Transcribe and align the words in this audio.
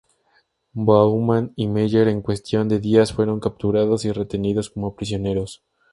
Baumann 0.73 1.53
y 1.55 1.67
Meyer, 1.67 2.07
en 2.07 2.23
cuestión 2.23 2.67
de 2.67 2.79
días, 2.79 3.13
fueron 3.13 3.39
capturados 3.39 4.03
y 4.03 4.11
retenidos 4.11 4.71
como 4.71 4.95
prisioneros. 4.95 5.63